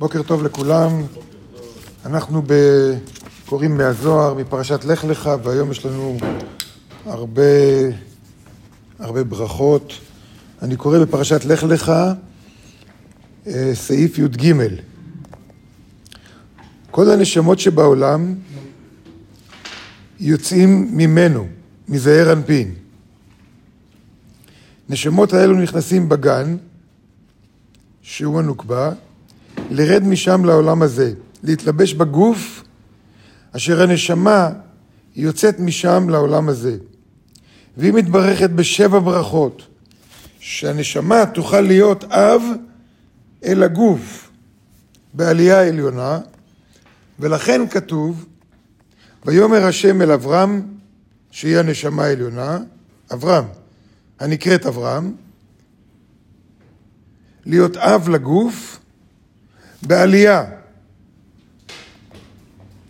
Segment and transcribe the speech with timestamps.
[0.00, 1.02] בוקר טוב לכולם.
[2.06, 2.52] אנחנו ב...
[3.46, 6.18] קוראים מהזוהר, מפרשת לך לך, והיום יש לנו
[7.04, 7.42] הרבה,
[8.98, 9.92] הרבה ברכות.
[10.62, 11.92] אני קורא בפרשת לך לך,
[13.46, 14.54] אה, סעיף י"ג.
[16.90, 18.34] כל הנשמות שבעולם
[20.20, 21.46] יוצאים ממנו,
[21.88, 22.74] מזעיר אנפין.
[24.88, 26.56] נשמות האלו נכנסים בגן,
[28.02, 28.92] שהוא הנוקבה,
[29.70, 31.12] לרד משם לעולם הזה,
[31.42, 32.62] להתלבש בגוף
[33.52, 34.50] אשר הנשמה
[35.16, 36.76] יוצאת משם לעולם הזה.
[37.76, 39.66] והיא מתברכת בשבע ברכות,
[40.38, 42.42] שהנשמה תוכל להיות אב
[43.44, 44.30] אל הגוף
[45.14, 46.18] בעלייה העליונה,
[47.18, 48.26] ולכן כתוב,
[49.24, 50.62] ויאמר השם אל אברהם,
[51.30, 52.58] שהיא הנשמה העליונה,
[53.12, 53.44] אברהם,
[54.20, 55.14] הנקראת אברהם,
[57.46, 58.79] להיות אב לגוף
[59.82, 60.44] בעלייה.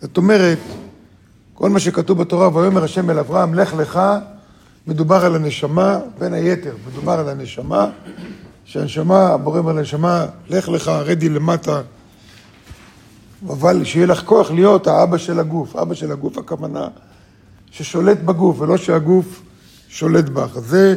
[0.00, 0.58] זאת אומרת,
[1.54, 4.00] כל מה שכתוב בתורה, ויאמר השם אל אברהם, לך לך,
[4.86, 7.90] מדובר על הנשמה, בין היתר, מדובר על הנשמה,
[8.64, 11.80] שהנשמה, הבורא אומר לנשמה, לך לך, רדי למטה,
[13.46, 15.76] אבל שיהיה לך כוח להיות האבא של הגוף.
[15.76, 16.88] אבא של הגוף הכוונה
[17.70, 19.42] ששולט בגוף, ולא שהגוף
[19.88, 20.58] שולט בך.
[20.58, 20.94] זה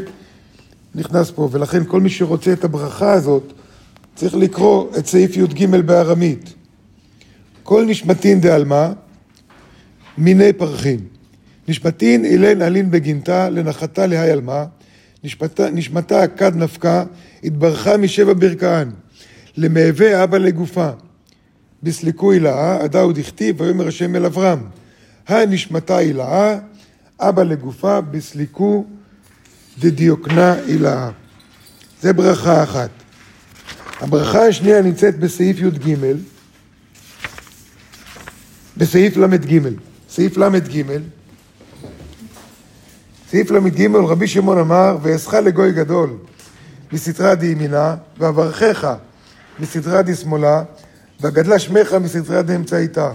[0.96, 3.54] נכנס פה, ולכן כל מי שרוצה את הברכה הזאת,
[4.16, 6.54] צריך לקרוא את סעיף י"ג בארמית.
[7.64, 8.90] כל נשמתין דעלמא,
[10.18, 11.00] מיני פרחין.
[11.68, 14.64] נשמתין אילן אלין בגינתה, לנחתה להי עלמא,
[15.74, 17.04] נשמתה כד נפקה,
[17.44, 18.92] התברכה משבע ברכהן,
[19.58, 20.90] למהווה אבא לגופה.
[21.84, 24.60] בסליקו הילאה, עדה עוד הכתיב, ויאמר השם אל אברהם.
[25.28, 26.58] הנשמתה הילאה,
[27.20, 28.86] אבא לגופה, בסליקו
[29.80, 31.10] דדיוקנה הילאה.
[32.02, 33.03] זה ברכה אחת.
[34.00, 35.96] הברכה השנייה נמצאת בסעיף י"ג,
[38.78, 39.70] בסעיף ל"ג.
[40.10, 40.84] סעיף ל"ג,
[43.32, 46.10] סעיף ל"ג, רבי שמעון אמר, ואעשך לגוי גדול
[46.92, 48.94] מסתרא דימינה, ואברכך
[49.60, 50.64] מסתרא דשמאלה,
[51.22, 53.12] וגדלה שמך מסתרא דאמצעיתה,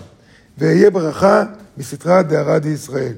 [0.58, 1.44] ואהיה ברכה
[1.76, 3.12] מסתרא דהרא דישראל.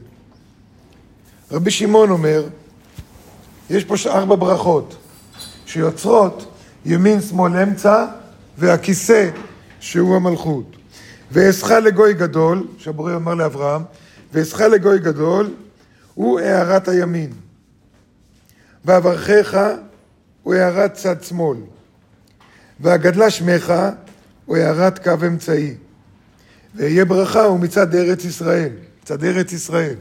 [1.51, 2.45] רבי שמעון אומר,
[3.71, 4.97] יש פה ארבע ברכות
[5.67, 8.07] שיוצרות ימין, שמאל, אמצע,
[8.59, 9.31] והכיסא
[9.81, 10.77] שהוא המלכות.
[11.33, 13.83] ואעשך לגוי גדול, שהבורא אמר לאברהם,
[14.33, 15.51] ואעשך לגוי גדול,
[16.15, 17.31] הוא הארת הימין.
[18.85, 19.59] ואברכך
[20.43, 21.59] הוא הארת צד שמאל.
[22.81, 23.75] והגדלה שמך
[24.47, 25.75] הוא הארת קו אמצעי.
[26.75, 28.71] ואהיה ברכה הוא מצד ארץ ישראל,
[29.03, 29.95] מצד ארץ ישראל.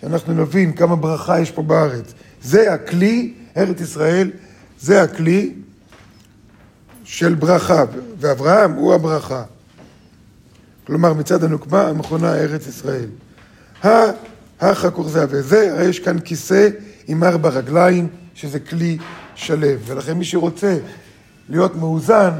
[0.00, 2.12] שאנחנו נבין כמה ברכה יש פה בארץ.
[2.42, 4.30] זה הכלי, ארץ ישראל,
[4.82, 5.52] זה הכלי
[7.04, 7.84] של ברכה,
[8.20, 9.42] ואברהם הוא הברכה.
[10.86, 13.08] כלומר, מצד הנוקמה המכונה ארץ ישראל.
[14.60, 16.68] החכוך זה וזה, יש כאן כיסא
[17.06, 18.98] עם ארבע רגליים, שזה כלי
[19.34, 19.76] שלם.
[19.86, 20.78] ולכן מי שרוצה
[21.48, 22.30] להיות מאוזן,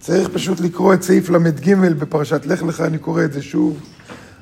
[0.00, 3.80] צריך פשוט לקרוא את סעיף ל"ג בפרשת לך לך, אני קורא את זה שוב.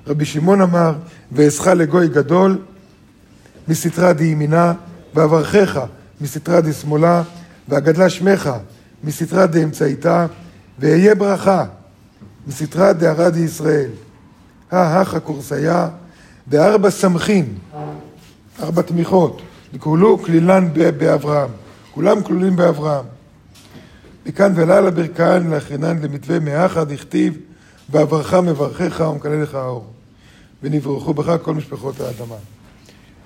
[0.06, 0.94] רבי שמעון אמר,
[1.32, 2.58] ואעשך לגוי גדול
[3.68, 4.72] מסתרא דימינה,
[5.14, 5.80] ואברכך
[6.20, 7.22] מסתרא דשמאלה,
[7.68, 8.50] והגדלה שמך
[9.04, 10.26] מסתרא דאמצעיתה,
[10.78, 11.64] ואהיה ברכה
[12.46, 13.90] מסתרא דהרא דישראל.
[14.70, 15.88] ההכה קורסיה,
[16.48, 17.54] וארבע סמכין,
[18.62, 19.42] ארבע תמיכות,
[19.74, 21.50] וכולו כלילן באברהם.
[21.94, 23.04] כולם כלולים באברהם.
[24.26, 27.36] מכאן ולילה ברכן לאחרינן למתווה מאחה דכתיב,
[27.90, 29.86] ואברכה מברכך ומקלל לך האור.
[30.62, 32.34] ונברכו בך כל משפחות האדמה.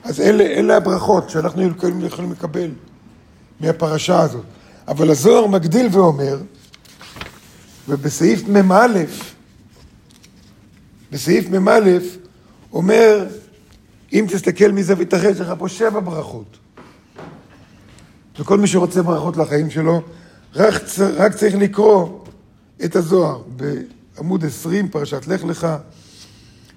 [0.05, 2.71] אז אלה, אלה הברכות שאנחנו יכולים, יכולים לקבל
[3.61, 4.45] מהפרשה הזאת.
[4.89, 6.39] אבל הזוהר מגדיל ואומר,
[7.89, 8.87] ובסעיף מ"א,
[11.13, 11.81] בסעיף מ"א
[12.73, 13.27] אומר,
[14.13, 16.59] אם תסתכל מזווית אחרת, יש לך פה שבע ברכות.
[18.39, 20.03] וכל מי שרוצה ברכות לחיים שלו,
[20.55, 20.75] רק,
[21.17, 22.09] רק צריך לקרוא
[22.85, 25.67] את הזוהר בעמוד 20, פרשת לך לך,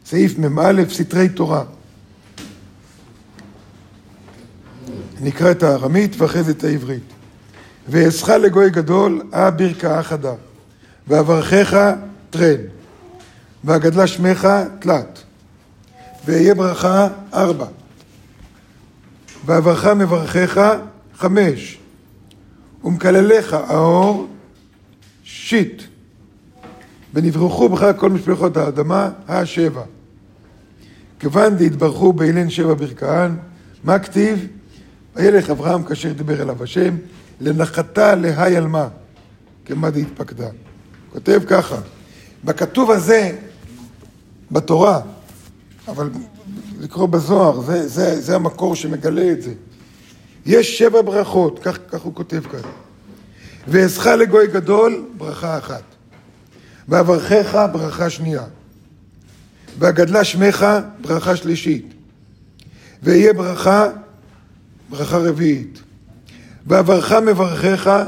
[0.06, 1.63] סעיף מ"א, סתרי תורה.
[5.21, 7.13] נקרא את הארמית ואחרי זה את העברית.
[7.89, 10.33] ואעשך לגוי גדול, אה ברכה חדה,
[11.07, 11.93] ואברכך
[12.29, 12.61] טרן,
[13.63, 14.47] והגדלה שמך
[14.79, 15.23] תלת,
[16.25, 17.65] ואהיה ברכה ארבע,
[19.45, 20.75] ואברכה מברכך
[21.15, 21.77] חמש,
[22.83, 24.27] ומקלליך האור
[25.23, 25.83] שיט,
[27.13, 29.83] ונברכו בך כל משפחות האדמה השבע.
[31.19, 33.35] כיוון דהתברכו באילן שבע ברכהן,
[33.83, 34.47] מה כתיב?
[35.17, 36.97] וילך אברהם כאשר דיבר אליו השם,
[37.41, 38.87] לנחתה להי על מה,
[39.65, 40.47] כמה דהתפקדה.
[41.13, 41.77] כותב ככה,
[42.43, 43.35] בכתוב הזה,
[44.51, 45.01] בתורה,
[45.87, 46.09] אבל
[46.79, 49.53] לקרוא בזוהר, זה, זה, זה המקור שמגלה את זה.
[50.45, 52.69] יש שבע ברכות, כך, כך הוא כותב כאן.
[53.67, 55.83] ואעשך לגוי גדול, ברכה אחת.
[56.87, 58.43] ואברכך, ברכה שנייה.
[59.79, 60.65] והגדלה שמך,
[61.01, 61.93] ברכה שלישית.
[63.03, 63.87] ואהיה ברכה,
[64.89, 65.81] ברכה רביעית.
[66.67, 68.03] ואברך מברכך,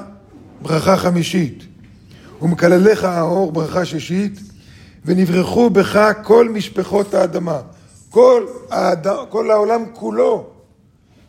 [0.61, 1.63] ברכה חמישית.
[2.41, 4.39] ומקלליך האור, ברכה שישית.
[5.05, 7.61] ונברחו בך כל משפחות האדמה.
[8.09, 9.07] כל, האד...
[9.29, 10.49] כל העולם כולו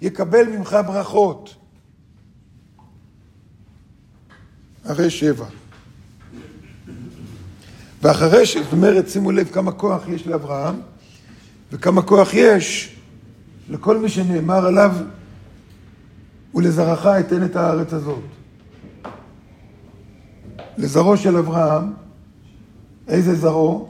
[0.00, 1.54] יקבל ממך ברכות.
[4.84, 5.46] הרי שבע.
[8.02, 8.56] ואחרי ש...
[8.56, 10.80] זאת אומרת, שימו לב כמה כוח יש לאברהם
[11.72, 12.96] וכמה כוח יש
[13.68, 14.92] לכל מי שנאמר עליו
[16.54, 18.22] ולזרעך אתן את הארץ הזאת.
[20.78, 21.92] לזרעו של אברהם,
[23.08, 23.88] איזה זרעו?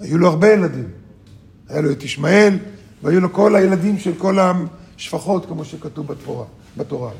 [0.00, 0.88] היו לו הרבה ילדים.
[1.68, 2.58] היה לו את ישמעאל,
[3.02, 6.44] והיו לו כל הילדים של כל השפחות, כמו שכתוב בתורה.
[6.76, 7.10] בתורה.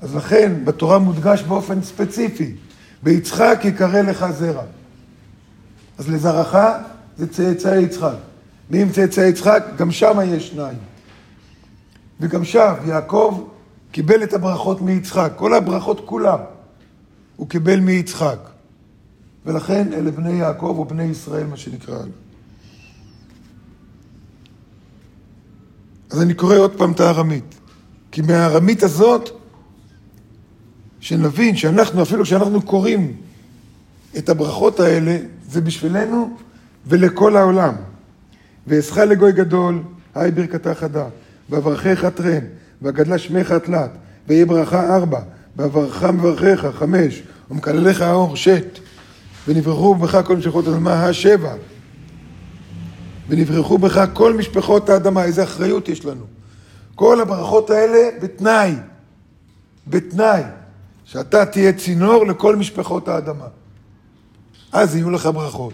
[0.00, 2.54] אז לכן, בתורה מודגש באופן ספציפי,
[3.02, 4.62] ביצחק יקרא לך זרע.
[5.98, 6.56] אז לזרעך
[7.16, 8.14] זה צאצאי יצחק.
[8.70, 9.64] מי עם צאצאי יצחק?
[9.76, 10.76] גם שם יש שניים.
[12.20, 13.44] וגם שם יעקב
[13.92, 16.38] קיבל את הברכות מיצחק, כל הברכות כולם
[17.36, 18.38] הוא קיבל מיצחק.
[19.46, 21.98] ולכן אלה בני יעקב או בני ישראל, מה שנקרא.
[26.10, 27.54] אז אני קורא עוד פעם את הארמית.
[28.12, 29.30] כי מהארמית הזאת,
[31.00, 33.16] שנבין שאנחנו, אפילו כשאנחנו קוראים
[34.18, 35.18] את הברכות האלה,
[35.48, 36.36] זה בשבילנו
[36.86, 37.74] ולכל העולם.
[38.66, 39.82] ואעשך לגוי גדול,
[40.14, 41.06] היי ברכתה חדה,
[41.52, 42.44] ואברכך טרן,
[42.82, 43.90] והגדלה שמך תלת,
[44.28, 45.20] ויהי ברכה ארבע,
[45.56, 48.78] ואברך מברכך חמש, ומקלליך האור שת,
[49.48, 51.54] ונברחו בך כל משפחות האדמה השבע.
[53.28, 56.24] ונברחו בך כל משפחות האדמה, איזה אחריות יש לנו.
[56.94, 58.74] כל הברכות האלה בתנאי,
[59.86, 60.42] בתנאי,
[61.04, 63.46] שאתה תהיה צינור לכל משפחות האדמה.
[64.72, 65.72] אז יהיו לך ברכות.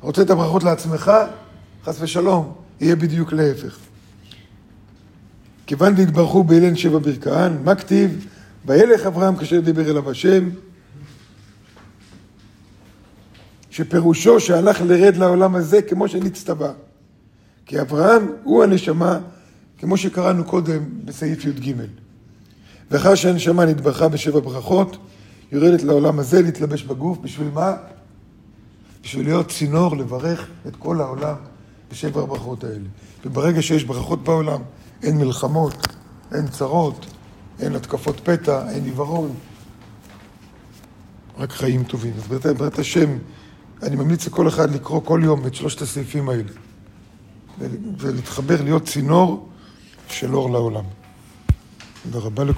[0.00, 1.12] רוצה את הברכות לעצמך?
[1.84, 3.78] חס ושלום, יהיה בדיוק להפך.
[5.66, 8.26] כיוון והתברכו באילן שבע ברכהן, מה כתיב?
[8.66, 10.48] וילך אברהם כאשר דיבר אליו השם,
[13.70, 16.72] שפירושו שהלך לרד לעולם הזה כמו שנצטווה.
[17.66, 19.18] כי אברהם הוא הנשמה,
[19.78, 21.72] כמו שקראנו קודם בסעיף י"ג.
[22.90, 24.96] ואחר שהנשמה נתברכה בשבע ברכות,
[25.52, 27.74] יורדת לעולם הזה להתלבש בגוף, בשביל מה?
[29.02, 31.34] בשביל להיות צינור לברך את כל העולם
[31.90, 32.88] בשבע הברכות האלה.
[33.24, 34.60] וברגע שיש ברכות בעולם,
[35.02, 35.86] אין מלחמות,
[36.34, 37.06] אין צרות,
[37.60, 39.34] אין התקפות פתע, אין עיוורון,
[41.38, 42.12] רק חיים טובים.
[42.16, 43.18] אז בעזרת השם,
[43.82, 46.42] אני ממליץ לכל אחד לקרוא כל יום את שלושת הסעיפים האלה
[47.98, 49.48] ולהתחבר, להיות צינור
[50.08, 50.84] של אור לעולם.
[52.02, 52.50] תודה רבה לכולם.